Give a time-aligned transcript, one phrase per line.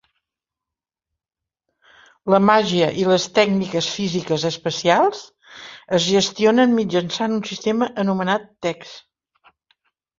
[2.35, 5.23] La màgia i les tècniques físiques especials
[6.01, 9.01] es gestionen mitjançant un sistema anomenat Techs.